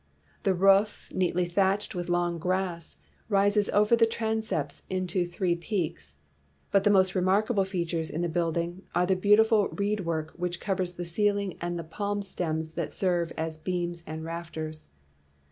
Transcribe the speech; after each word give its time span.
The 0.41 0.55
roof, 0.55 1.09
neatly 1.11 1.45
thatched 1.45 1.93
with 1.93 2.09
long 2.09 2.39
grass, 2.39 2.97
rises 3.29 3.69
over 3.69 3.95
the 3.95 4.07
transepts 4.07 4.81
into 4.89 5.27
three 5.27 5.53
peaks. 5.55 6.15
But 6.71 6.83
the 6.83 6.89
most 6.89 7.13
remarkable 7.13 7.65
features 7.65 8.09
in 8.09 8.23
the 8.23 8.27
building 8.27 8.81
are 8.95 9.05
the 9.05 9.15
beautiful 9.15 9.67
reed 9.67 9.99
work 9.99 10.31
which 10.31 10.59
covers 10.59 10.93
the 10.93 11.05
ceiling 11.05 11.55
and 11.61 11.77
the 11.77 11.83
palm 11.83 12.23
stems 12.23 12.69
that 12.69 12.95
serve 12.95 13.31
as 13.37 13.59
beams 13.59 14.01
and 14.07 14.23
rafters. 14.25 14.87